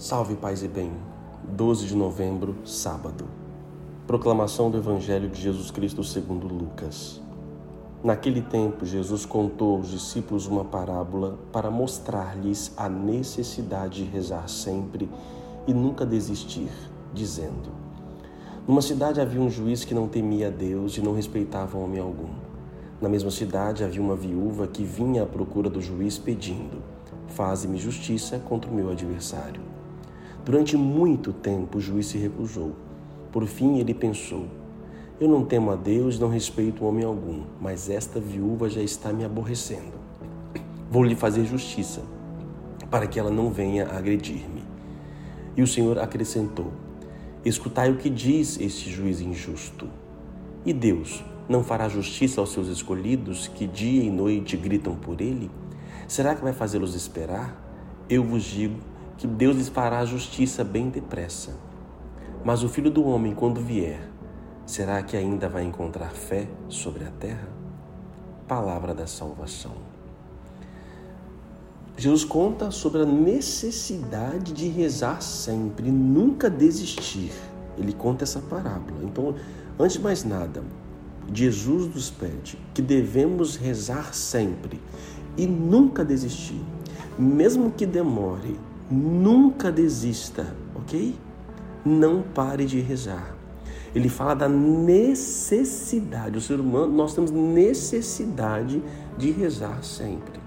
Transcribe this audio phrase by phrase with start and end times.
[0.00, 0.90] Salve paz e bem.
[1.46, 3.26] 12 de novembro, sábado.
[4.06, 7.20] Proclamação do Evangelho de Jesus Cristo segundo Lucas.
[8.02, 15.06] Naquele tempo, Jesus contou aos discípulos uma parábola para mostrar-lhes a necessidade de rezar sempre
[15.66, 16.70] e nunca desistir,
[17.12, 17.68] dizendo:
[18.66, 22.30] Numa cidade havia um juiz que não temia a Deus e não respeitava homem algum.
[23.02, 26.82] Na mesma cidade havia uma viúva que vinha à procura do juiz pedindo:
[27.28, 29.69] Faze-me justiça contra o meu adversário.
[30.50, 32.74] Durante muito tempo o juiz se recusou.
[33.30, 34.48] Por fim ele pensou:
[35.20, 39.24] Eu não temo a Deus, não respeito homem algum, mas esta viúva já está me
[39.24, 39.92] aborrecendo.
[40.90, 42.02] Vou lhe fazer justiça,
[42.90, 44.64] para que ela não venha agredir-me.
[45.56, 46.72] E o Senhor acrescentou:
[47.44, 49.86] Escutai o que diz este juiz injusto.
[50.66, 55.48] E Deus não fará justiça aos seus escolhidos que dia e noite gritam por ele?
[56.08, 57.56] Será que vai fazê-los esperar?
[58.08, 58.90] Eu vos digo
[59.20, 61.50] que Deus lhes fará justiça bem depressa.
[62.42, 64.00] Mas o filho do homem, quando vier,
[64.64, 67.46] será que ainda vai encontrar fé sobre a terra?
[68.48, 69.72] Palavra da salvação.
[71.98, 77.30] Jesus conta sobre a necessidade de rezar sempre, nunca desistir.
[77.76, 79.04] Ele conta essa parábola.
[79.04, 79.34] Então,
[79.78, 80.64] antes de mais nada,
[81.30, 84.80] Jesus nos pede que devemos rezar sempre
[85.36, 86.62] e nunca desistir,
[87.18, 88.58] mesmo que demore,
[88.90, 91.14] Nunca desista, ok?
[91.84, 93.36] Não pare de rezar.
[93.94, 96.36] Ele fala da necessidade.
[96.38, 98.82] O ser humano, nós temos necessidade
[99.16, 100.40] de rezar sempre.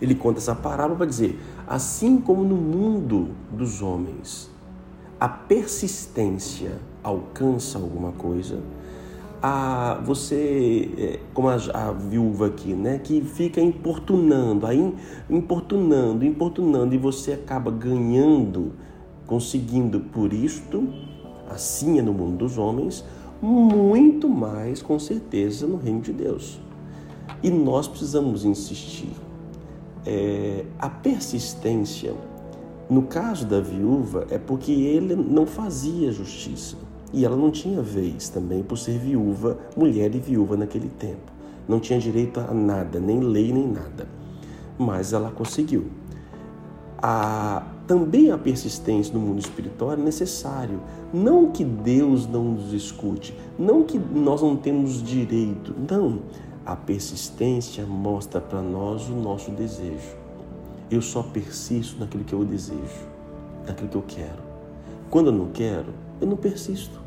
[0.00, 4.50] Ele conta essa parábola para dizer: assim como no mundo dos homens,
[5.18, 8.60] a persistência alcança alguma coisa,
[9.42, 14.94] a você, é, como a, a, viúva aqui, né, que fica importunando, aí
[15.28, 18.72] importunando, importunando, e você acaba ganhando,
[19.26, 20.88] conseguindo por isto,
[21.50, 23.04] assim é no mundo dos homens,
[23.42, 26.60] muito mais com certeza no reino de Deus.
[27.42, 29.10] E nós precisamos insistir.
[30.06, 32.14] É, a persistência,
[32.88, 36.76] no caso da viúva, é porque ele não fazia justiça.
[37.12, 41.30] E ela não tinha vez também por ser viúva, mulher e viúva naquele tempo.
[41.68, 44.08] Não tinha direito a nada, nem lei, nem nada.
[44.78, 45.86] Mas ela conseguiu.
[47.02, 50.80] A, também a persistência no mundo espiritual é necessário.
[51.12, 55.74] Não que Deus não nos escute, não que nós não temos direito.
[55.90, 56.20] Não.
[56.64, 60.16] A persistência mostra para nós o nosso desejo.
[60.90, 63.06] Eu só persisto naquilo que eu desejo,
[63.66, 64.42] naquilo que eu quero.
[65.10, 67.01] Quando eu não quero, eu não persisto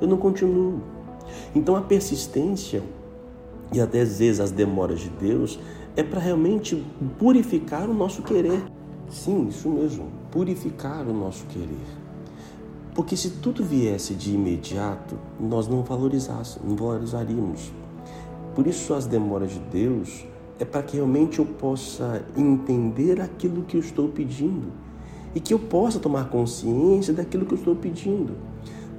[0.00, 0.80] eu não continuo.
[1.54, 2.82] Então a persistência
[3.72, 5.58] e até às vezes as demoras de Deus
[5.96, 6.84] é para realmente
[7.18, 8.62] purificar o nosso querer.
[9.08, 12.00] Sim, isso mesmo, purificar o nosso querer.
[12.94, 17.72] Porque se tudo viesse de imediato, nós não valorizássemos, não valorizaríamos.
[18.54, 20.26] Por isso as demoras de Deus
[20.58, 24.72] é para que realmente eu possa entender aquilo que eu estou pedindo
[25.34, 28.34] e que eu possa tomar consciência daquilo que eu estou pedindo.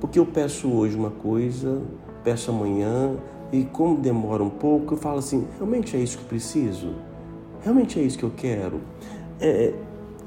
[0.01, 1.79] Porque eu peço hoje uma coisa,
[2.23, 3.15] peço amanhã,
[3.51, 6.95] e como demora um pouco, eu falo assim: realmente é isso que preciso?
[7.61, 8.81] Realmente é isso que eu quero?
[9.39, 9.73] É,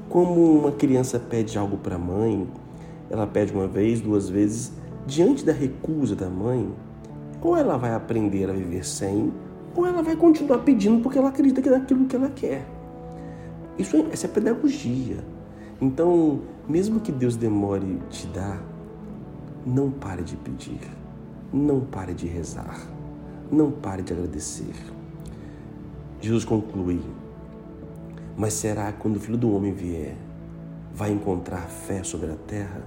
[0.09, 2.47] como uma criança pede algo para a mãe,
[3.09, 4.71] ela pede uma vez, duas vezes,
[5.05, 6.73] diante da recusa da mãe,
[7.41, 9.33] ou ela vai aprender a viver sem,
[9.75, 12.65] ou ela vai continuar pedindo porque ela acredita que é aquilo que ela quer.
[13.77, 15.17] Isso, é, essa é pedagogia.
[15.81, 18.63] Então, mesmo que Deus demore te dar,
[19.65, 20.79] não pare de pedir,
[21.51, 22.87] não pare de rezar,
[23.51, 24.75] não pare de agradecer.
[26.21, 27.01] Jesus conclui:
[28.37, 30.15] Mas será que quando o filho do homem vier,
[30.93, 32.83] vai encontrar fé sobre a terra?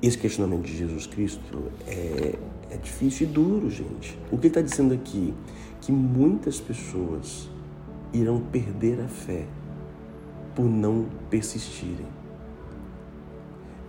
[0.00, 2.36] Esse questionamento de Jesus Cristo é,
[2.70, 4.18] é difícil e duro, gente.
[4.32, 5.34] O que ele está dizendo aqui?
[5.80, 7.48] Que muitas pessoas
[8.12, 9.46] irão perder a fé
[10.54, 12.21] por não persistirem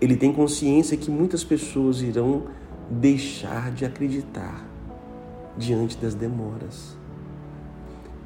[0.03, 2.43] ele tem consciência que muitas pessoas irão
[2.89, 4.65] deixar de acreditar
[5.57, 6.97] diante das demoras.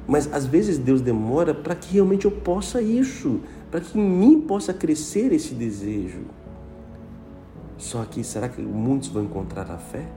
[0.06, 3.40] Mas às vezes Deus demora para que realmente eu possa isso,
[3.70, 6.22] para que em mim possa crescer esse desejo.
[7.76, 10.08] Só que será que muitos vão encontrar a fé?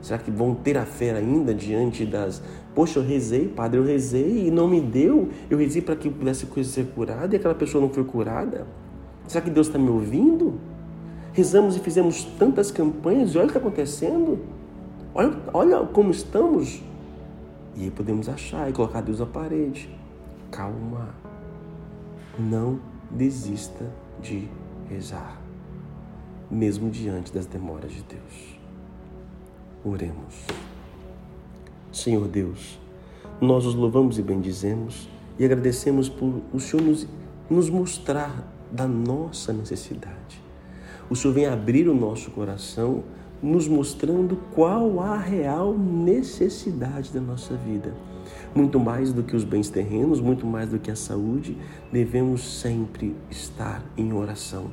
[0.00, 2.40] Será que vão ter a fé ainda diante das.
[2.76, 5.30] Poxa, eu rezei, padre, eu rezei e não me deu.
[5.50, 8.68] Eu rezei para que eu pudesse ser curada e aquela pessoa não foi curada.
[9.28, 10.58] Será que Deus está me ouvindo?
[11.34, 14.38] Rezamos e fizemos tantas campanhas e olha o que está acontecendo.
[15.14, 16.82] Olha, olha como estamos.
[17.76, 19.94] E aí podemos achar e colocar Deus à parede.
[20.50, 21.14] Calma.
[22.38, 22.80] Não
[23.10, 23.84] desista
[24.22, 24.48] de
[24.88, 25.38] rezar,
[26.50, 28.58] mesmo diante das demoras de Deus.
[29.84, 30.46] Oremos.
[31.92, 32.80] Senhor Deus,
[33.40, 35.08] nós os louvamos e bendizemos
[35.38, 37.06] e agradecemos por o Senhor nos,
[37.50, 40.42] nos mostrar da nossa necessidade.
[41.10, 43.02] O Senhor vem abrir o nosso coração,
[43.42, 47.94] nos mostrando qual a real necessidade da nossa vida.
[48.54, 51.56] Muito mais do que os bens terrenos, muito mais do que a saúde,
[51.92, 54.70] devemos sempre estar em oração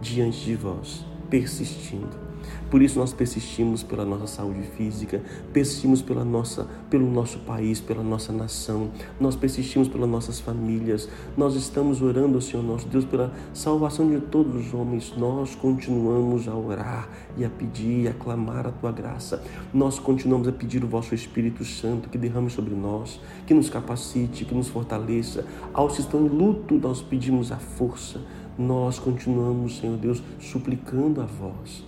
[0.00, 2.26] diante de vós, persistindo.
[2.70, 8.02] Por isso nós persistimos pela nossa saúde física, persistimos pela nossa, pelo nosso país, pela
[8.02, 8.90] nossa nação,
[9.20, 14.66] nós persistimos pelas nossas famílias, nós estamos orando, Senhor nosso Deus, pela salvação de todos
[14.66, 19.98] os homens, nós continuamos a orar e a pedir a clamar a Tua graça, nós
[19.98, 24.54] continuamos a pedir o Vosso Espírito Santo que derrame sobre nós, que nos capacite, que
[24.54, 25.44] nos fortaleça.
[25.72, 28.20] Aos que estão em luto, nós pedimos a força,
[28.58, 31.84] nós continuamos, Senhor Deus, suplicando a vós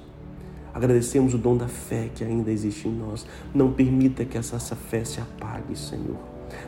[0.79, 3.27] Agradecemos o dom da fé que ainda existe em nós.
[3.53, 6.17] Não permita que essa, fé se apague, Senhor.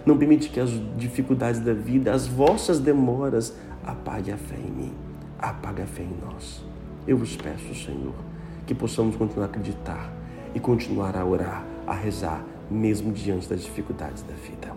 [0.04, 3.56] Não permite que as dificuldades da vida, as vossas demoras,
[3.86, 4.92] apague a fé em mim,
[5.38, 6.60] apague a fé em nós.
[7.06, 8.14] Eu vos peço, Senhor,
[8.66, 10.12] que possamos continuar a acreditar
[10.56, 14.74] e continuar a orar, a rezar, mesmo diante das dificuldades da vida.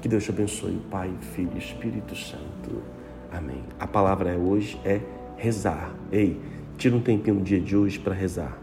[0.00, 2.82] Que Deus te abençoe, Pai, Filho e Espírito Santo.
[3.32, 3.62] Amém.
[3.78, 5.00] A palavra é hoje é
[5.36, 5.94] rezar.
[6.10, 6.40] Ei,
[6.76, 8.58] Tira um tempinho no dia de hoje para rezar.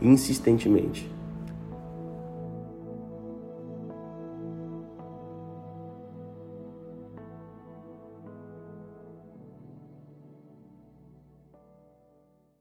[0.00, 1.10] Insistentemente.